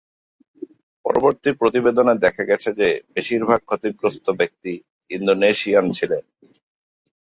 [1.05, 4.73] পরবর্তী প্রতিবেদনে দেখা গেছে যে বেশিরভাগ ক্ষতিগ্রস্ত ব্যক্তি
[5.11, 6.23] ইন্দোনেশিয়ান ছিলেন।